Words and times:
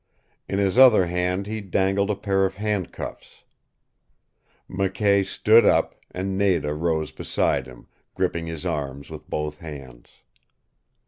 In 0.49 0.57
his 0.57 0.79
other 0.79 1.05
hand 1.05 1.45
he 1.45 1.61
dangled 1.61 2.09
a 2.09 2.15
pair 2.15 2.43
of 2.43 2.55
handcuffs. 2.55 3.43
McKay 4.67 5.23
stood 5.23 5.63
up, 5.63 5.93
and 6.09 6.39
Nada 6.39 6.73
rose 6.73 7.11
beside 7.11 7.67
him, 7.67 7.85
gripping 8.15 8.47
his 8.47 8.65
arms 8.65 9.11
with 9.11 9.29
both 9.29 9.59
hands. 9.59 10.07